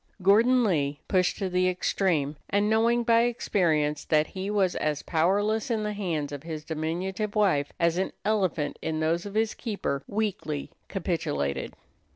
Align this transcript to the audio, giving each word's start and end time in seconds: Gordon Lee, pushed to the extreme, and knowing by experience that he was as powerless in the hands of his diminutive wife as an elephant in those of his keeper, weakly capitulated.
Gordon 0.23 0.63
Lee, 0.63 0.99
pushed 1.07 1.37
to 1.37 1.47
the 1.47 1.69
extreme, 1.69 2.35
and 2.49 2.67
knowing 2.67 3.03
by 3.03 3.21
experience 3.25 4.03
that 4.05 4.25
he 4.25 4.49
was 4.49 4.75
as 4.77 5.03
powerless 5.03 5.69
in 5.69 5.83
the 5.83 5.93
hands 5.93 6.31
of 6.31 6.41
his 6.41 6.63
diminutive 6.65 7.35
wife 7.35 7.71
as 7.79 7.99
an 7.99 8.11
elephant 8.25 8.79
in 8.81 8.99
those 8.99 9.27
of 9.27 9.35
his 9.35 9.53
keeper, 9.53 10.01
weakly 10.07 10.71
capitulated. 10.87 11.75